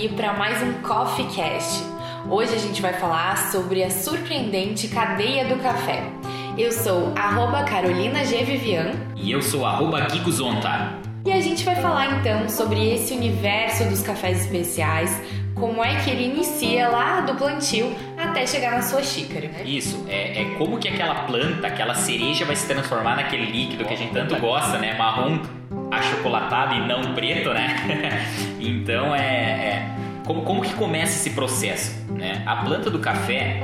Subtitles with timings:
[0.00, 1.84] aqui para mais um Coffee Cast.
[2.30, 6.02] Hoje a gente vai falar sobre a surpreendente cadeia do café.
[6.56, 8.42] Eu sou arroba Carolina G.
[8.42, 8.92] Vivian.
[9.14, 10.94] E eu sou arroba Kiko Zonta.
[11.26, 15.20] E a gente vai falar então sobre esse universo dos cafés especiais,
[15.54, 19.48] como é que ele inicia lá do plantio até chegar na sua xícara.
[19.48, 19.64] Né?
[19.66, 23.92] Isso, é, é como que aquela planta, aquela cereja vai se transformar naquele líquido que
[23.92, 24.96] a gente tanto gosta, né?
[24.96, 25.40] Marrom
[25.90, 28.24] achocolatado e não preto, né?
[28.60, 29.59] então é, é,
[30.30, 32.42] como, como que começa esse processo, né?
[32.46, 33.60] A planta do café,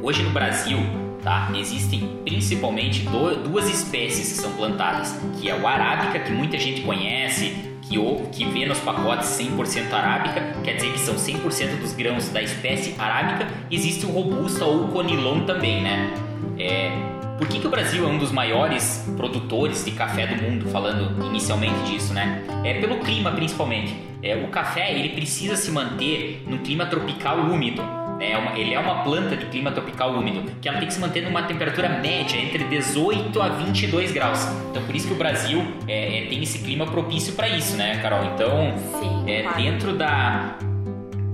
[0.00, 0.78] hoje no Brasil,
[1.22, 1.50] tá?
[1.56, 6.82] Existem principalmente do, duas espécies que são plantadas, que é o arábica, que muita gente
[6.82, 7.96] conhece, que,
[8.30, 12.94] que vê nos pacotes 100% arábica, quer dizer que são 100% dos grãos da espécie
[12.96, 13.48] arábica.
[13.68, 16.14] Existe o robusta ou o conilon também, né?
[16.60, 16.92] É,
[17.38, 21.26] por que, que o Brasil é um dos maiores produtores de café do mundo, falando
[21.26, 22.44] inicialmente disso, né?
[22.64, 24.07] É pelo clima principalmente.
[24.22, 27.82] É, o café ele precisa se manter no clima tropical úmido.
[28.18, 28.32] Né?
[28.32, 31.00] É uma, ele é uma planta de clima tropical úmido, que ela tem que se
[31.00, 34.46] manter numa temperatura média entre 18 a 22 graus.
[34.70, 37.98] Então por isso que o Brasil é, é, tem esse clima propício para isso, né,
[38.02, 38.24] Carol?
[38.34, 39.56] Então, Sim, é, claro.
[39.56, 40.56] dentro da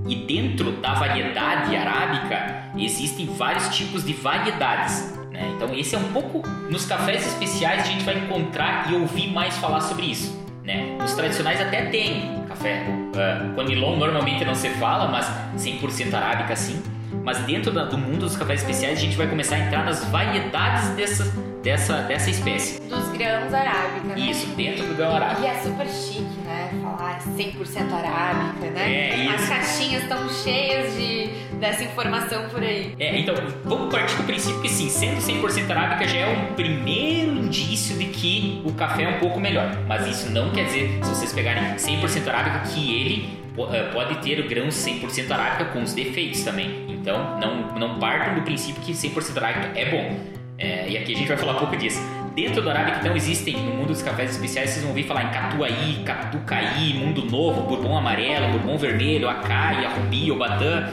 [0.07, 5.11] e dentro da variedade arábica existem vários tipos de variedades.
[5.31, 5.51] Né?
[5.55, 9.57] Então esse é um pouco nos cafés especiais a gente vai encontrar e ouvir mais
[9.57, 10.39] falar sobre isso.
[10.63, 10.97] Né?
[11.03, 12.85] Os tradicionais até tem café.
[12.87, 16.81] Uh, Conilon normalmente não se fala, mas 100% arábica sim.
[17.23, 20.03] Mas dentro da, do mundo dos cafés especiais a gente vai começar a entrar nas
[20.05, 21.23] variedades dessa,
[21.65, 22.79] dessa, dessa espécie.
[22.81, 24.19] Dos grãos arábica, né?
[24.19, 25.41] Isso, dentro do grão arábica.
[25.41, 26.69] E é super chique, né?
[26.83, 29.09] Falar 100% arábica, né?
[29.09, 29.49] É, As isso.
[29.49, 31.27] caixinhas estão cheias de,
[31.59, 32.93] dessa informação por aí.
[32.99, 37.31] É, então, vamos partir do princípio que sim, sendo 100% arábica já é um primeiro
[37.31, 39.75] indício de que o café é um pouco melhor.
[39.87, 43.39] Mas isso não quer dizer, se vocês pegarem 100% arábica, que ele
[43.73, 46.85] eh, pode ter grãos 100% arábica com os defeitos também.
[46.89, 50.35] Então, não, não partam do princípio que 100% arábica é bom.
[50.57, 51.99] É, e aqui a gente vai falar um pouco disso.
[52.33, 55.29] Dentro do arábica, então, existem, no mundo dos cafés especiais, vocês vão ouvir falar em
[55.29, 60.89] Catuaí, Catucaí, Mundo Novo, Bourbon Amarelo, Bourbon Vermelho, Acai, Rubi, Obatã,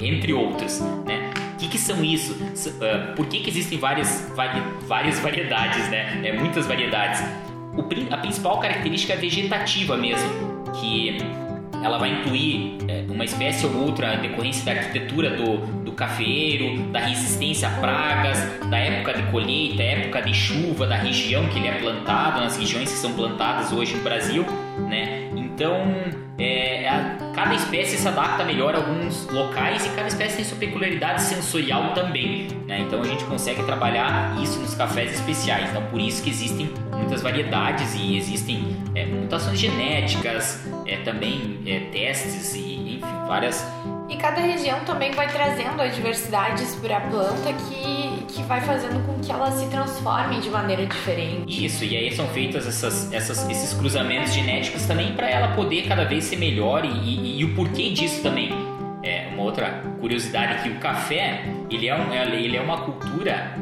[0.00, 1.30] entre outros, né?
[1.54, 2.34] O que, que são isso?
[2.80, 6.22] Ah, por que, que existem várias, vari- várias variedades, né?
[6.24, 7.22] É, muitas variedades.
[7.76, 7.82] O
[8.12, 10.28] a principal característica é vegetativa mesmo,
[10.80, 11.18] que
[11.82, 17.00] ela vai incluir é, uma espécie ou outra decorrência da arquitetura do, do cafeeiro, da
[17.00, 21.78] resistência a pragas, da época de colheita, época de chuva, da região que ele é
[21.78, 24.44] plantado, nas regiões que são plantadas hoje no Brasil,
[24.88, 25.28] né?
[25.60, 25.76] Então,
[26.38, 30.56] é, a- cada espécie se adapta melhor a alguns locais e cada espécie tem sua
[30.56, 32.78] peculiaridade sensorial também, né?
[32.80, 35.68] Então a gente consegue trabalhar isso nos cafés especiais.
[35.68, 41.80] Então por isso que existem muitas variedades e existem é, mutações genéticas, é, também é,
[41.92, 43.62] testes e enfim várias
[44.10, 49.20] E cada região também vai trazendo adversidades para a planta que, que vai fazendo com
[49.20, 51.64] que ela se transforme de maneira diferente.
[51.64, 56.04] Isso, e aí são feitos essas, essas- esses cruzamentos genéticos também para ela poder cada
[56.04, 58.50] vez ser melhor e, e- e o porquê disso também.
[59.02, 63.54] É uma outra curiosidade que o café ele é, um- ele é uma cultura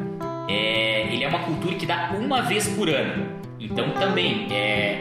[0.49, 3.27] é, ele é uma cultura que dá uma vez por ano.
[3.59, 4.99] Então também é,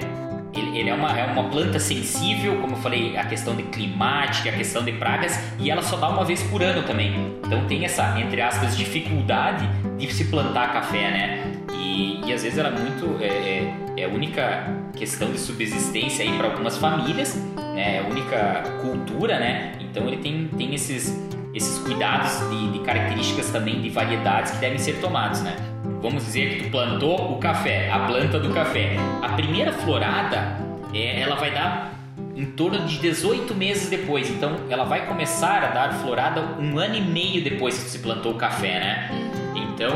[0.58, 4.50] ele, ele é, uma, é uma planta sensível, como eu falei, a questão de climática,
[4.50, 7.38] a questão de pragas, e ela só dá uma vez por ano também.
[7.44, 11.52] Então tem essa, entre aspas, dificuldade de se plantar café, né?
[11.74, 13.22] E, e às vezes ela é muito.
[13.22, 17.34] É, é, é a única questão de subsistência aí para algumas famílias,
[17.74, 17.96] né?
[17.96, 19.72] É a única cultura, né?
[19.80, 21.16] Então ele tem, tem esses,
[21.54, 25.56] esses cuidados de, de características também de variedades que devem ser tomados, né?
[26.00, 28.96] Vamos dizer que tu plantou o café, a planta do café.
[29.20, 30.56] A primeira florada,
[30.94, 31.92] é, ela vai dar
[32.36, 34.30] em torno de 18 meses depois.
[34.30, 38.32] Então, ela vai começar a dar florada um ano e meio depois que se plantou
[38.32, 39.10] o café, né?
[39.56, 39.90] Então,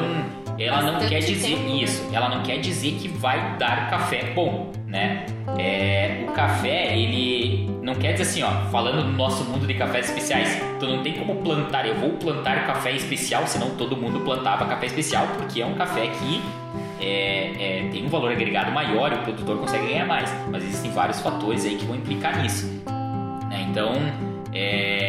[0.59, 1.82] ela não Bastante quer dizer tempo, né?
[1.82, 2.09] isso.
[2.12, 5.25] Ela não quer dizer que vai dar café bom, né?
[5.59, 10.11] É, o café, ele não quer dizer assim, ó, falando no nosso mundo de cafés
[10.11, 14.67] especiais, tu não tem como plantar, eu vou plantar café especial, senão todo mundo plantava
[14.67, 16.43] café especial, porque é um café que
[17.00, 20.31] é, é, tem um valor agregado maior e o produtor consegue ganhar mais.
[20.50, 22.67] Mas existem vários fatores aí que vão implicar nisso.
[23.49, 23.67] né?
[23.71, 23.95] Então,
[24.53, 25.01] é,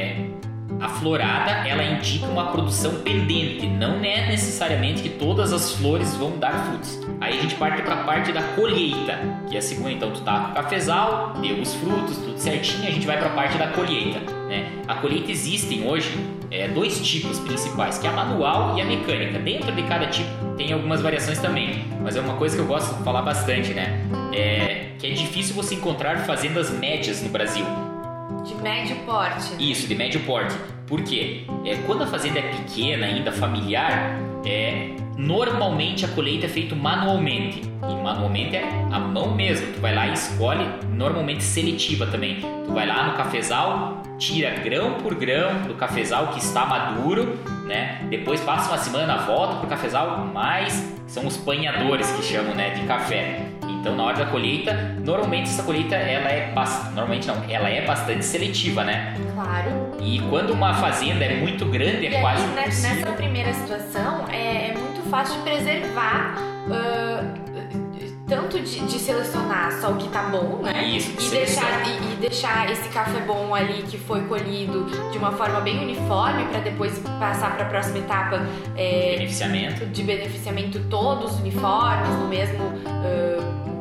[1.04, 6.54] florada ela indica uma produção pendente, não é necessariamente que todas as flores vão dar
[6.66, 7.00] frutos.
[7.20, 9.20] Aí a gente parte para a parte da colheita,
[9.50, 9.92] que é a segunda.
[9.92, 13.28] Então, tu tá com o cafezal, deu os frutos, tudo certinho, a gente vai para
[13.28, 14.20] a parte da colheita.
[14.48, 14.72] Né?
[14.88, 16.18] A colheita existem hoje
[16.50, 19.40] é, dois tipos principais, que é a manual e a mecânica.
[19.40, 22.96] Dentro de cada tipo tem algumas variações também, mas é uma coisa que eu gosto
[22.96, 24.06] de falar bastante, né?
[24.34, 27.66] É, que é difícil você encontrar fazendas médias no Brasil.
[28.46, 29.56] De médio porte.
[29.60, 30.56] Isso, de médio porte.
[30.94, 31.42] Por quê?
[31.66, 37.64] É, quando a fazenda é pequena, ainda familiar, é, normalmente a colheita é feita manualmente.
[37.90, 39.74] E manualmente é a mão mesmo.
[39.74, 42.42] Tu vai lá e escolhe, normalmente seletiva também.
[42.64, 48.06] Tu vai lá no cafezal, tira grão por grão do cafezal que está maduro, né?
[48.12, 52.86] Depois passa uma semana, volta pro cafezal, mais são os panhadores que chamam, né, de
[52.86, 53.48] café.
[53.84, 56.54] Então, na hora da colheita, normalmente essa colheita ela é
[56.96, 59.14] normalmente não, ela é bastante seletiva, né?
[59.34, 59.92] Claro.
[60.00, 64.26] E quando uma fazenda é muito grande, é e quase aí, né, nessa primeira situação
[64.32, 66.34] é, é, muito fácil de preservar
[66.70, 67.44] uh,
[68.26, 70.82] tanto de, de, selecionar só o que tá bom, né?
[70.86, 75.34] Isso, e deixar, e, e, deixar esse café bom ali que foi colhido de uma
[75.34, 78.48] forma bem uniforme para depois passar para a próxima etapa
[78.78, 79.86] é, beneficiamento.
[79.88, 83.73] de beneficiamento todos uniformes no mesmo uh,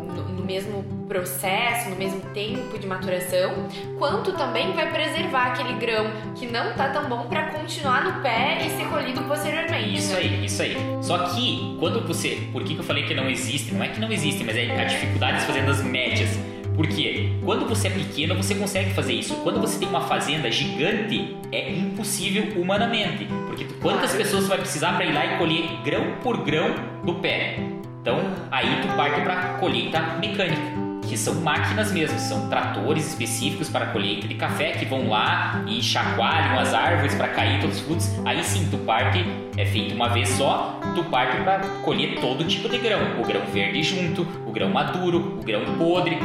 [0.53, 3.67] mesmo processo, no mesmo tempo de maturação,
[3.99, 8.67] quanto também vai preservar aquele grão que não tá tão bom para continuar no pé
[8.67, 9.99] e ser colhido posteriormente.
[9.99, 10.77] Isso aí, isso aí.
[11.01, 13.73] Só que quando você, por que, que eu falei que não existe?
[13.73, 16.31] Não é que não existe, mas é a dificuldade de fazer das médias.
[16.77, 19.35] Porque quando você é pequeno, você consegue fazer isso.
[19.37, 23.27] Quando você tem uma fazenda gigante, é impossível humanamente.
[23.47, 26.75] Porque quantas pessoas você vai precisar para ir lá e colher grão por grão
[27.05, 27.82] do pé?
[28.03, 28.19] Então,
[28.51, 30.61] aí tu parte para colheita mecânica,
[31.09, 35.81] que são máquinas mesmo, são tratores específicos para colheita de café que vão lá e
[35.81, 38.11] chacoalham as árvores para cair todos os frutos.
[38.25, 39.25] Aí sim, tu parte,
[39.57, 43.43] é feito uma vez só, tu parte para colher todo tipo de grão, o grão
[43.53, 46.19] verde junto, o grão maduro, o grão podre,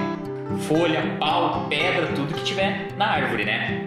[0.67, 3.86] folha, pau, pedra, tudo que tiver na árvore, né?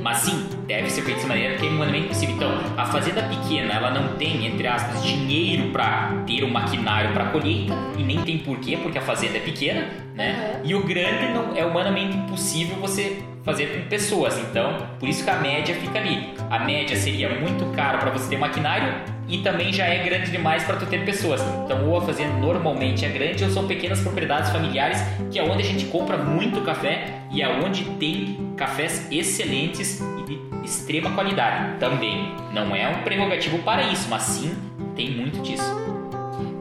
[0.00, 2.34] Mas sim, deve ser feito dessa maneira que é humanamente possível.
[2.36, 7.26] Então, a fazenda pequena, ela não tem, entre aspas, dinheiro para ter um maquinário para
[7.26, 10.60] colheita e nem tem porquê, porque a fazenda é pequena, né?
[10.64, 14.38] E o grande não é humanamente impossível você fazer com pessoas.
[14.38, 16.34] Então, por isso que a média fica ali.
[16.50, 20.64] A média seria muito caro para você ter maquinário e também já é grande demais
[20.64, 21.42] para tu ter pessoas.
[21.64, 25.62] Então, ou a fazenda normalmente é grande ou são pequenas propriedades familiares, que é onde
[25.62, 31.78] a gente compra muito café e é onde tem cafés excelentes e de extrema qualidade.
[31.78, 34.56] Também não é um prerrogativo para isso, mas sim
[34.96, 35.76] tem muito disso.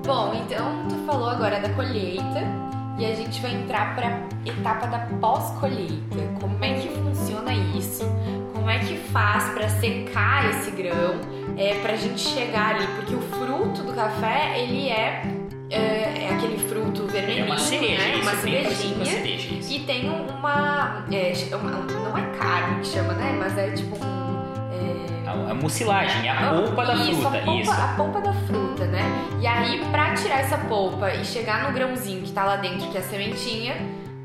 [0.05, 2.67] Bom, então tu falou agora da colheita
[2.97, 6.17] e a gente vai entrar para etapa da pós-colheita.
[6.39, 8.03] Como é que funciona isso?
[8.67, 11.21] Como é que faz para secar esse grão?
[11.57, 15.23] É, para a gente chegar ali, porque o fruto do café ele é
[15.69, 18.15] é, é, aquele fruto vermelhinho, é uma cereja, né?
[18.21, 18.95] uma cerejinha.
[18.97, 19.71] Uma cereja, isso.
[19.73, 23.37] E tem uma, é, uma, Não é carne que chama, né?
[23.39, 25.23] Mas é tipo um.
[25.23, 25.29] É...
[25.29, 27.37] A, a mucilagem, a polpa da isso, fruta.
[27.37, 29.03] A polpa, isso, a polpa da fruta, né?
[29.39, 32.97] E aí, pra tirar essa polpa e chegar no grãozinho que tá lá dentro, que
[32.97, 33.77] é a sementinha,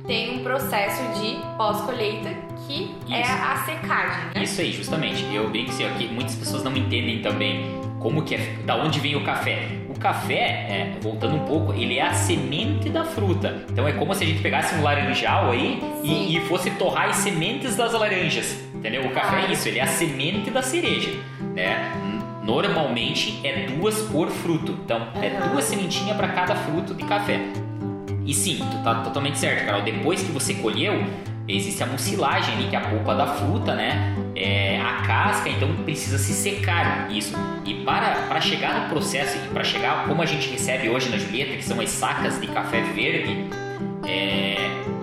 [0.06, 2.30] tem um processo de pós-colheita
[2.66, 3.30] que é isso.
[3.30, 4.42] é a secagem, né?
[4.42, 5.24] Isso aí, justamente.
[5.32, 9.14] Eu brinco assim, que muitas pessoas não entendem também como que é, da onde vem
[9.16, 9.68] o café.
[9.88, 13.64] O café, é, voltando um pouco, ele é a semente da fruta.
[13.70, 17.16] Então é como se a gente pegasse um laranjal aí e, e, fosse torrar as
[17.16, 18.58] sementes das laranjas.
[18.74, 19.06] Entendeu?
[19.06, 21.10] O café é isso, ele é a semente da cereja,
[21.54, 21.92] né?
[22.42, 24.72] Normalmente é duas por fruto.
[24.84, 27.40] Então é duas sementinhas para cada fruto de café.
[28.26, 29.82] E sim, tu tá totalmente certo, Carol.
[29.82, 31.04] Depois que você colheu,
[31.48, 34.14] existe a mucilagem ali, que é a polpa da fruta, né?
[34.34, 37.34] É, a casca, então precisa se secar isso.
[37.64, 41.18] E para, para chegar no processo, e para chegar como a gente recebe hoje na
[41.18, 43.46] Julieta, que são as sacas de café verde,
[44.06, 44.56] é,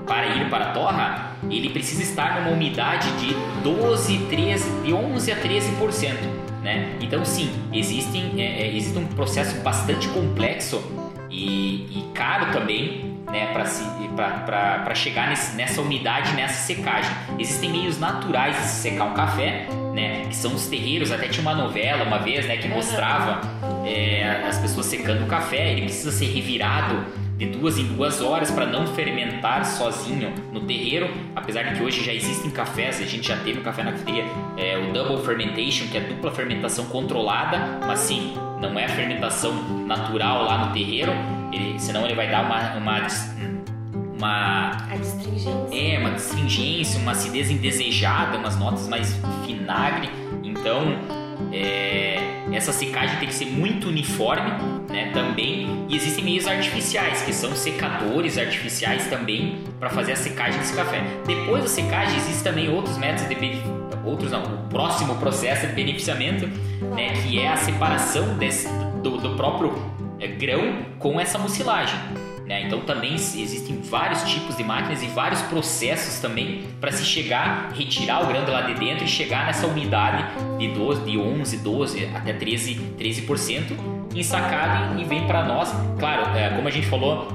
[0.05, 3.33] para ir para a torra, ele precisa estar numa umidade de
[3.63, 6.13] 12, 13, de 11 a 13%.
[6.63, 6.97] Né?
[6.99, 10.83] Então sim, existem, é, é, existe um processo bastante complexo
[11.29, 17.11] e, e caro também né, para chegar nesse, nessa umidade, nessa secagem.
[17.37, 21.11] Existem meios naturais de se secar um café, né, que são os terreiros.
[21.11, 23.41] Até tinha uma novela uma vez né, que mostrava
[23.85, 25.71] é, as pessoas secando o café.
[25.71, 27.05] Ele precisa ser revirado
[27.37, 31.09] de duas em duas horas para não fermentar sozinho no terreiro.
[31.35, 34.25] Apesar de que hoje já existem cafés, a gente já teve um café na cafeteria,
[34.57, 39.53] é, o double fermentation, que é dupla fermentação controlada, mas sim, não é a fermentação
[39.85, 41.11] natural lá no terreiro
[41.51, 43.07] ele, senão ele vai dar uma, uma,
[44.17, 45.95] uma a.
[45.95, 49.13] É, uma astringência, uma acidez indesejada, umas notas mais
[49.45, 50.09] vinagre.
[50.43, 50.81] Então,
[51.51, 54.51] é, essa secagem tem que ser muito uniforme,
[54.89, 55.11] né?
[55.13, 55.85] Também.
[55.87, 61.03] E existem meios artificiais, que são secadores artificiais também, para fazer a secagem desse café.
[61.25, 66.47] Depois da secagem, existem também outros métodos de outros não, o próximo processo de beneficiamento,
[66.95, 67.13] né?
[67.21, 68.67] Que é a separação desse,
[69.03, 69.73] do, do próprio
[70.19, 71.97] é, grão com essa mucilagem.
[72.49, 72.63] Né?
[72.63, 78.23] Então também existem vários tipos de máquinas e vários processos também para se chegar, retirar
[78.23, 80.25] o grão de lá de dentro e chegar nessa umidade
[80.57, 83.77] de 12, de 11, 12 até 13, 13%
[84.15, 85.71] ensacado e vem para nós.
[85.99, 87.31] Claro, é, como a gente falou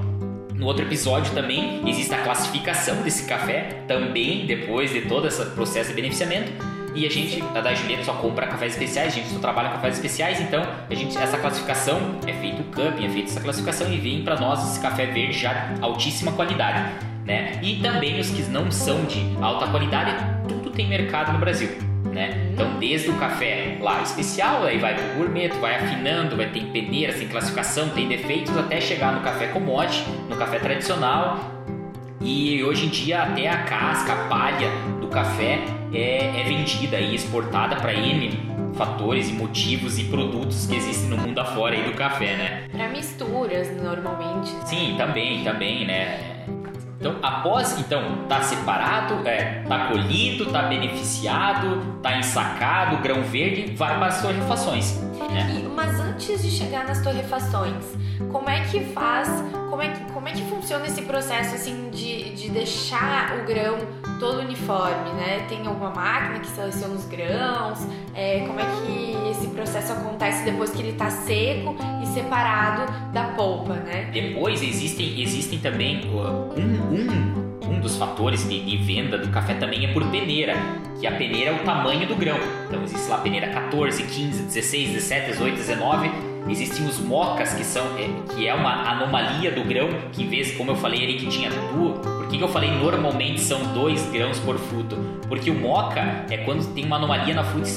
[0.53, 5.91] no outro episódio também existe a classificação desse café, também depois de todo esse processo
[5.91, 6.51] de beneficiamento.
[6.95, 9.95] E a gente, a da Julieta, só compra cafés especiais, a gente só trabalha cafés
[9.95, 13.97] especiais, então a gente, essa classificação é feito o cupping, é feita essa classificação e
[13.97, 16.93] vem para nós esse café verde já altíssima qualidade.
[17.25, 17.59] Né?
[17.61, 20.15] E também os que não são de alta qualidade,
[20.47, 21.69] tudo tem mercado no Brasil.
[22.05, 22.49] Né?
[22.53, 27.17] Então, desde o café lá especial, aí vai pro gourmet, vai afinando, vai ter peneiras,
[27.17, 31.39] tem classificação, tem defeitos, até chegar no café commodity, no café tradicional.
[32.21, 34.71] E hoje em dia até a casca, a palha
[35.05, 40.75] do café é, é vendida e exportada para N fatores e motivos e produtos que
[40.75, 42.67] existem no mundo afora aí do café, né?
[42.69, 44.51] Para misturas, normalmente.
[44.65, 46.45] Sim, também, também, né?
[46.99, 53.97] Então, após então tá separado, é, tá colhido, tá beneficiado, tá ensacado, grão verde, vai
[53.97, 54.99] para as torrefações.
[55.31, 55.61] Né?
[55.63, 57.85] E, mas antes de chegar nas torrefações,
[58.31, 59.29] como é que faz,
[59.69, 63.77] como é que, como é que funciona esse processo assim de, de deixar o grão
[64.25, 65.45] todo uniforme, né?
[65.47, 67.87] Tem alguma máquina que seleciona os grãos?
[68.15, 73.25] É, como é que esse processo acontece depois que ele está seco e separado da
[73.35, 74.09] polpa, né?
[74.11, 79.85] Depois existem, existem também um, um, um dos fatores de, de venda do café também
[79.85, 80.55] é por peneira,
[80.99, 82.39] que a peneira é o tamanho do grão.
[82.67, 87.83] Então existe lá peneira 14, 15, 16, 17, 18, 19 Existem os mocas, que são
[87.97, 91.27] é, que é uma anomalia do grão, que em vez, como eu falei ali, que
[91.27, 91.97] tinha duas.
[91.99, 94.95] Por que, que eu falei normalmente são dois grãos por fruto?
[95.27, 97.67] Porque o moca é quando tem uma anomalia na fruta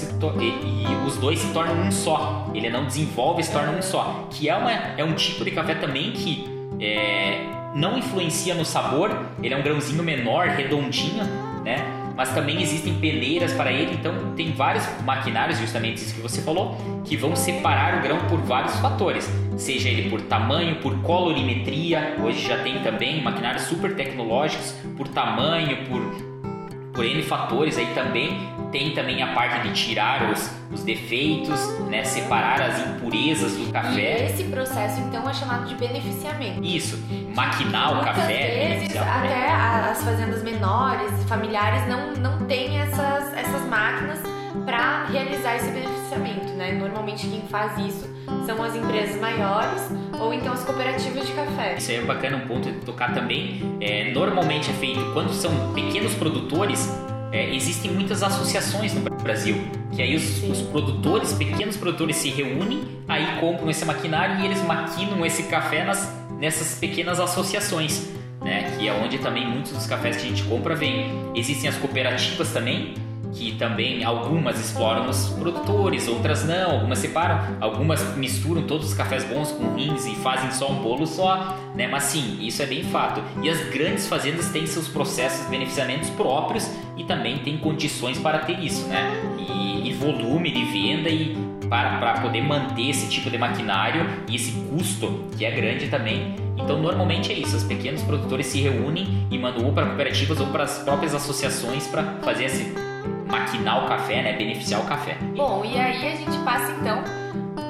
[0.41, 2.51] e, e, os dois se tornam um só.
[2.55, 4.27] Ele não desenvolve, se torna um só.
[4.31, 6.49] Que é, uma, é um tipo de café também que
[6.81, 9.11] é, não influencia no sabor.
[9.43, 11.25] Ele é um grãozinho menor, redondinho,
[11.65, 11.98] né?
[12.19, 16.77] Mas também existem peneiras para ele, então tem vários maquinários, justamente isso que você falou,
[17.05, 22.45] que vão separar o grão por vários fatores, seja ele por tamanho, por colorimetria, hoje
[22.45, 26.29] já tem também maquinários super tecnológicos, por tamanho, por
[26.93, 28.37] por N fatores aí também
[28.71, 34.23] tem também a parte de tirar os, os defeitos, né, separar as impurezas do café.
[34.23, 36.63] E esse processo então é chamado de beneficiamento.
[36.63, 36.99] Isso,
[37.35, 38.79] maquinar Muitas o café.
[38.79, 44.21] Vezes, até as fazendas menores, familiares não não têm essas essas máquinas
[44.65, 46.73] para realizar esse beneficiamento, né?
[46.73, 48.09] Normalmente quem faz isso
[48.45, 51.77] são as empresas maiores ou então as cooperativas de café.
[51.77, 53.63] Isso aí é bacana, um ponto de tocar também.
[53.81, 56.91] É, normalmente é feito quando são pequenos produtores.
[57.31, 59.57] É, existem muitas associações no Brasil,
[59.95, 64.63] que aí os, os, produtores, pequenos produtores se reúnem, aí compram esse maquinário e eles
[64.63, 68.09] maquinam esse café nas, nessas pequenas associações,
[68.41, 68.77] né?
[68.79, 71.13] Que é onde também muitos dos cafés que a gente compra vêm.
[71.35, 72.95] Existem as cooperativas também,
[73.33, 79.25] que também algumas exploram os produtores, outras não, algumas separam, algumas misturam todos os cafés
[79.25, 81.87] bons com rins e fazem só um bolo só, né?
[81.87, 83.23] Mas sim, isso é bem fato.
[83.43, 88.39] E as grandes fazendas têm seus processos de beneficiamentos próprios e também têm condições para
[88.41, 89.13] ter isso, né?
[89.39, 91.37] E, e volume de venda e
[91.69, 96.35] para, para poder manter esse tipo de maquinário e esse custo que é grande também.
[96.57, 100.47] Então, normalmente é isso: os pequenos produtores se reúnem e mandam ou para cooperativas ou
[100.49, 102.88] para as próprias associações para fazer esse
[103.29, 104.33] maquinar o café, né?
[104.33, 105.17] Beneficiar o café.
[105.37, 107.03] Bom, e aí a gente passa então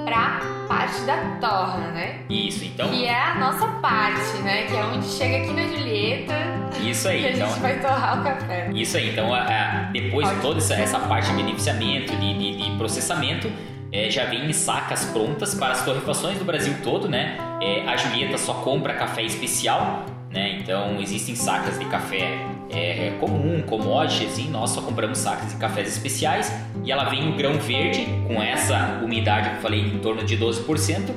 [0.05, 2.21] pra parte da torna, né?
[2.29, 2.89] Isso, então.
[2.89, 4.65] Que é a nossa parte, né?
[4.65, 6.35] Que é onde chega aqui na Julieta.
[6.83, 7.47] Isso aí, que então.
[7.47, 8.71] A gente vai torrar o café.
[8.75, 12.57] Isso aí, então, a, a, depois de toda essa, essa, parte de beneficiamento, de, de,
[12.57, 13.51] de processamento,
[13.93, 17.37] é, já vem sacas prontas para as torrefações do Brasil todo, né?
[17.61, 20.59] É, a Julieta só compra café especial, né?
[20.61, 22.39] Então existem sacas de café
[22.71, 26.53] é, é comum, commodity, assim, nós só compramos sacas de cafés especiais
[26.85, 30.37] e ela vem no grão verde com essa umidade que eu falei em torno de
[30.37, 31.11] 12%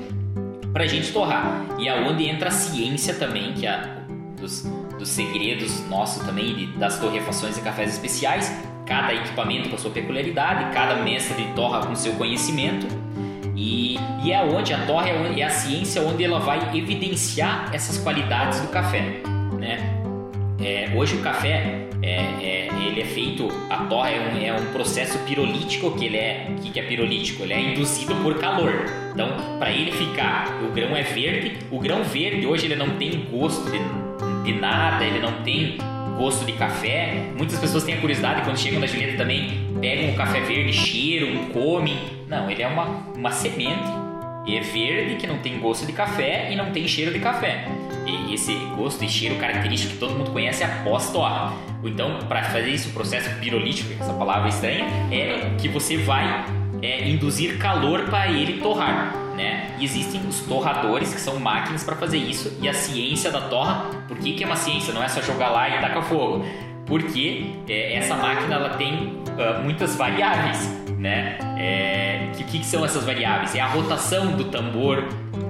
[0.71, 1.65] para a gente torrar.
[1.77, 4.01] E aonde entra a ciência também, que é
[4.39, 4.63] dos,
[4.97, 8.51] dos segredos nossos também das torrefações de cafés especiais.
[8.85, 12.87] Cada equipamento com a sua peculiaridade, cada mestre torra com seu conhecimento.
[13.55, 17.69] E, e é onde a torre é, onde, é a ciência onde ela vai evidenciar
[17.71, 19.21] essas qualidades do café,
[19.59, 19.90] né?
[20.63, 24.71] É, hoje o café é, é, ele é feito, a torra é um, é um,
[24.71, 28.73] processo pirolítico que ele é, que, que é pirolítico, ele é induzido por calor.
[29.13, 31.57] Então, para ele ficar, o grão é verde.
[31.71, 33.79] O grão verde hoje ele não tem gosto de,
[34.43, 35.77] de nada, ele não tem
[36.17, 37.25] gosto de café.
[37.37, 41.45] Muitas pessoas têm a curiosidade quando chegam na Julieta também pegam o café verde, cheiram,
[41.45, 41.97] comem.
[42.27, 44.01] Não, ele é uma, uma semente
[44.47, 47.65] é verde, que não tem gosto de café e não tem cheiro de café.
[48.11, 51.53] E esse gosto e cheiro característico que todo mundo conhece é a pós-torra.
[51.83, 56.45] Então, para fazer isso, o processo pirolítico, essa palavra estranha, é que você vai
[56.81, 59.15] é, induzir calor para ele torrar.
[59.35, 59.75] Né?
[59.79, 63.85] E existem os torradores, que são máquinas para fazer isso, e a ciência da torra,
[64.07, 64.93] por que, que é uma ciência?
[64.93, 66.45] Não é só jogar lá e tacar fogo.
[66.85, 70.69] Porque é, essa máquina ela tem uh, muitas variáveis.
[70.97, 71.37] Né?
[71.57, 71.91] É,
[72.51, 73.55] que, que são essas variáveis?
[73.55, 75.03] É a rotação do tambor,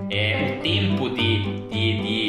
[0.10, 2.21] é o tempo de, de, de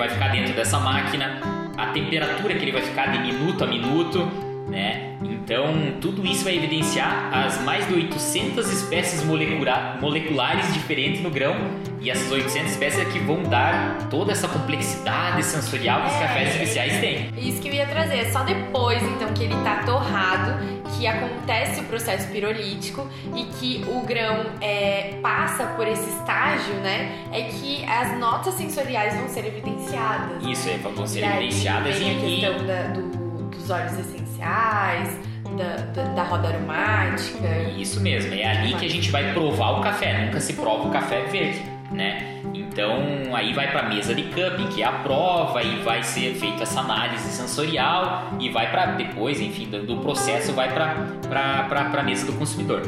[0.00, 1.38] vai ficar dentro dessa máquina,
[1.76, 4.26] a temperatura que ele vai ficar de minuto a minuto,
[4.70, 5.14] né?
[5.50, 11.56] Então, tudo isso vai evidenciar as mais de 800 espécies molecula moleculares diferentes no grão
[12.00, 16.18] e essas 800 espécies é que vão dar toda essa complexidade sensorial que os é,
[16.20, 17.30] cafés especiais têm.
[17.36, 20.54] Isso que eu ia trazer, é só depois então que ele está torrado
[20.96, 27.26] que acontece o processo pirolítico e que o grão é, passa por esse estágio, né?
[27.32, 30.46] É que as notas sensoriais vão ser evidenciadas.
[30.46, 35.29] Isso, é, vão ser e evidenciadas aí vem a questão da, do, dos óleos essenciais
[35.56, 37.48] da, da, da, roda aromática.
[37.76, 40.90] Isso mesmo, é ali que a gente vai provar o café, nunca se prova o
[40.90, 42.40] café verde, né?
[42.54, 46.34] Então aí vai para a mesa de cupping, que é a prova, e vai ser
[46.34, 52.02] feita essa análise sensorial e vai para depois, enfim, do, do processo vai para a
[52.02, 52.82] mesa do consumidor.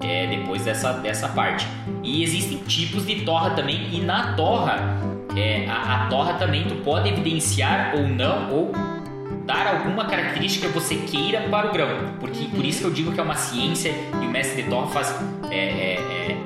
[0.00, 1.66] É, depois dessa, dessa parte.
[2.02, 4.98] E existem tipos de torra também, e na torra,
[5.34, 8.72] é, a, a torra também tu pode evidenciar ou não, ou
[9.44, 12.14] dar alguma característica que você queira para o grão.
[12.18, 14.92] Porque por isso que eu digo que é uma ciência e o mestre de torre
[14.92, 15.14] faz,
[15.50, 16.36] é, é, é,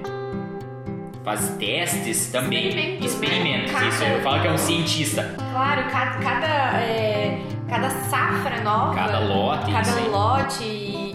[1.24, 3.12] faz testes também, experimentos.
[3.12, 3.72] experimentos.
[3.72, 3.88] Né?
[3.88, 5.34] Isso, eu falo que é um cientista.
[5.52, 11.14] Claro, cada, cada, é, cada safra nova, cada lote, cada lote e,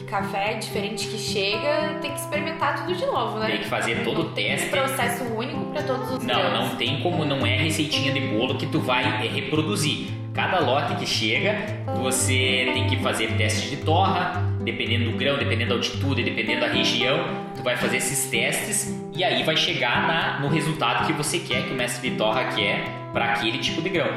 [0.00, 3.48] e café diferente que chega, tem que experimentar tudo de novo, né?
[3.48, 4.70] Tem que fazer todo o teste.
[4.70, 6.52] Tem processo único para todos os Não, grãos.
[6.70, 11.06] não tem como, não é receitinha de bolo que tu vai reproduzir Cada lote que
[11.06, 11.56] chega,
[12.02, 16.66] você tem que fazer teste de torra, dependendo do grão, dependendo da altitude, dependendo da
[16.66, 17.24] região,
[17.56, 21.62] tu vai fazer esses testes e aí vai chegar na, no resultado que você quer,
[21.62, 24.10] que o mestre de torra quer para aquele tipo de grão.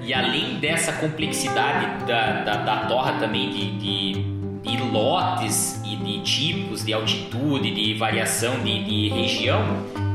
[0.00, 4.12] E além dessa complexidade da, da, da torra também de, de,
[4.62, 9.62] de, lotes e de tipos, de altitude, de variação de, de região,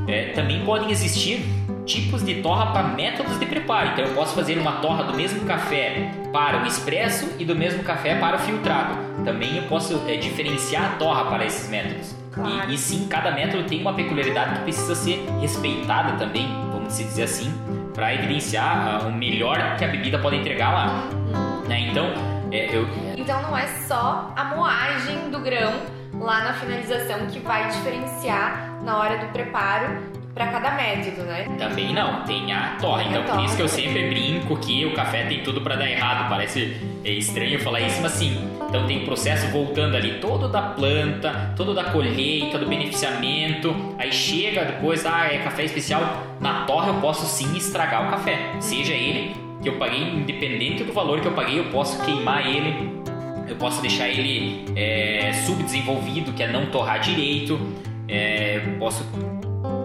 [0.08, 1.45] é, também podem existir
[1.86, 3.89] tipos de torra para métodos de preparo.
[3.89, 7.84] Então eu posso fazer uma torra do mesmo café para o expresso e do mesmo
[7.84, 8.96] café para o filtrado.
[9.24, 12.15] Também eu posso é, diferenciar a torra para esses métodos.
[12.32, 12.70] Claro.
[12.70, 17.24] E, e, sim, cada método tem uma peculiaridade que precisa ser respeitada também, vamos dizer
[17.24, 17.54] assim,
[17.94, 21.10] para evidenciar uh, o melhor que a bebida pode entregar lá.
[21.12, 21.67] Uhum.
[21.67, 21.89] Né?
[21.89, 22.06] Então,
[22.52, 22.88] é, eu...
[23.17, 25.74] então não é só a moagem do grão
[26.20, 31.46] lá na finalização que vai diferenciar na hora do preparo para cada método, né?
[31.58, 33.06] Também não, tem a torre.
[33.10, 36.30] Então, por isso que eu sempre brinco que o café tem tudo para dar errado.
[36.30, 38.50] Parece estranho falar isso, mas sim.
[38.70, 43.76] Então, tem processo voltando ali todo da planta, todo da colheita, do beneficiamento.
[43.98, 46.24] Aí chega depois, ah, é café especial.
[46.39, 50.91] Na torre eu posso sim estragar o café, seja ele que eu paguei, independente do
[50.91, 53.00] valor que eu paguei, eu posso queimar ele,
[53.48, 57.60] eu posso deixar ele é, subdesenvolvido, que é não torrar direito,
[58.08, 59.06] é, posso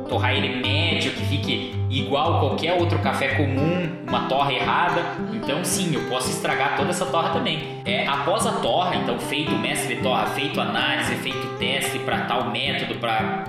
[0.09, 5.03] torrar ele médio, que fique igual qualquer outro café comum, uma torra errada.
[5.33, 7.81] Então sim, eu posso estragar toda essa torra também.
[7.85, 12.23] É, após a torra, então feito o mestre de torra, feito análise, feito teste para
[12.23, 13.45] tal método, para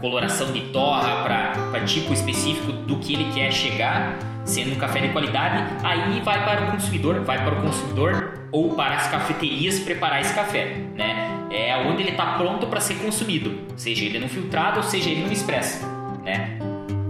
[0.00, 5.08] coloração de torra, para tipo específico do que ele quer chegar, sendo um café de
[5.08, 10.20] qualidade, aí vai para o consumidor, vai para o consumidor ou para as cafeterias preparar
[10.20, 11.28] esse café, né?
[11.50, 15.22] É onde ele está pronto para ser consumido, seja ele no filtrado ou seja ele
[15.22, 15.86] no expresso,
[16.24, 16.58] né?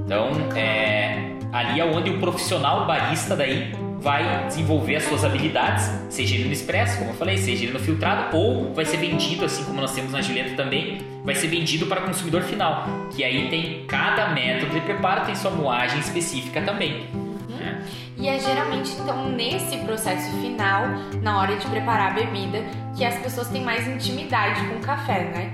[0.05, 6.35] Então, é ali é onde o profissional barista daí vai desenvolver as suas habilidades, seja
[6.35, 9.63] ele no expresso, como eu falei, seja ele no filtrado, ou vai ser vendido, assim
[9.65, 13.49] como nós temos na Gileta também, vai ser vendido para o consumidor final, que aí
[13.49, 17.07] tem cada método de preparo tem sua moagem específica também.
[18.23, 20.85] E é geralmente então nesse processo final,
[21.23, 22.63] na hora de preparar a bebida,
[22.97, 25.53] que as pessoas têm mais intimidade com o café, né?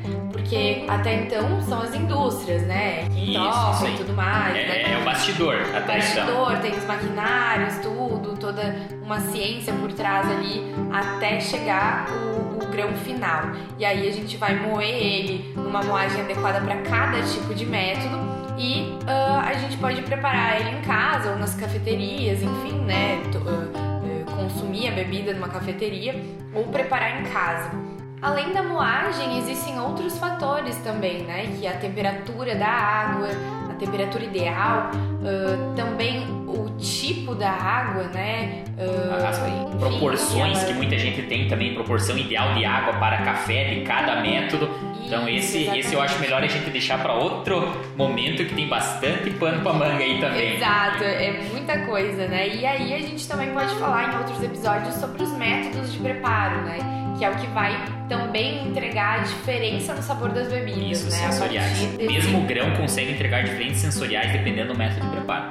[0.49, 3.07] Porque até então são as indústrias, né?
[3.11, 4.57] Que tocam e tudo mais.
[4.57, 4.95] É, né?
[4.95, 6.63] é o bastidor, até o bastidor, então.
[6.63, 12.95] tem os maquinários, tudo, toda uma ciência por trás ali até chegar o, o grão
[12.95, 13.43] final.
[13.79, 18.19] E aí a gente vai moer ele numa moagem adequada para cada tipo de método
[18.57, 23.21] e uh, a gente pode preparar ele em casa ou nas cafeterias, enfim, né?
[23.37, 23.99] Uh,
[24.35, 26.19] consumir a bebida numa cafeteria
[26.55, 27.88] ou preparar em casa.
[28.21, 31.55] Além da moagem, existem outros fatores também, né?
[31.59, 33.29] Que é a temperatura da água,
[33.71, 38.65] a temperatura ideal, uh, também o tipo da água, né?
[38.77, 43.75] Uh, As enfim, proporções que muita gente tem também, proporção ideal de água para café
[43.75, 44.69] de cada método.
[45.05, 49.31] Então esse, esse eu acho melhor a gente deixar para outro momento que tem bastante
[49.31, 50.57] pano para manga aí também.
[50.57, 52.49] Exato, é muita coisa, né?
[52.49, 56.61] E aí a gente também pode falar em outros episódios sobre os métodos de preparo,
[56.63, 57.08] né?
[57.19, 57.73] Que é o que vai
[58.09, 61.31] também entregar a diferença no sabor das bebidas, Isso, né?
[61.31, 61.79] sensoriais.
[61.79, 62.07] Desse...
[62.07, 65.51] Mesmo o grão consegue entregar diferentes sensoriais dependendo do método de preparo.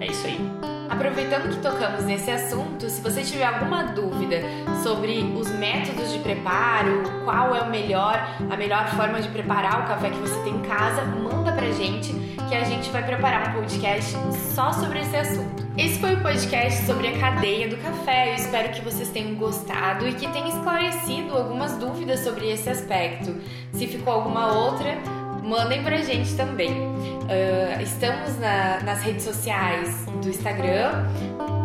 [0.00, 0.53] É isso aí.
[0.94, 4.42] Aproveitando que tocamos nesse assunto, se você tiver alguma dúvida
[4.80, 8.14] sobre os métodos de preparo, qual é o melhor,
[8.48, 12.14] a melhor forma de preparar o café que você tem em casa, manda pra gente
[12.48, 14.16] que a gente vai preparar um podcast
[14.54, 15.66] só sobre esse assunto.
[15.76, 18.30] Esse foi o podcast sobre a cadeia do café.
[18.30, 23.34] Eu espero que vocês tenham gostado e que tenha esclarecido algumas dúvidas sobre esse aspecto.
[23.72, 24.96] Se ficou alguma outra,
[25.44, 26.72] mandem pra gente também.
[26.72, 31.06] Uh, estamos na, nas redes sociais do Instagram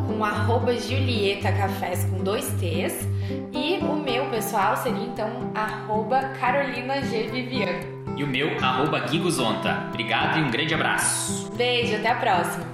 [0.06, 3.08] com arroba Julieta Cafés com dois T's
[3.54, 7.28] e o meu pessoal seria então arroba Carolina G.
[7.28, 7.80] Vivian.
[8.18, 9.86] E o meu, arroba Guiguzonta.
[9.88, 11.50] Obrigado e um grande abraço.
[11.56, 12.66] Beijo, até a próxima.